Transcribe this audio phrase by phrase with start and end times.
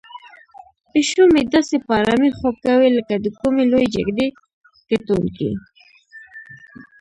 [0.91, 4.27] پیشو مې داسې په آرامۍ خوب کوي لکه د کومې لویې جګړې
[4.89, 5.51] ګټونکی.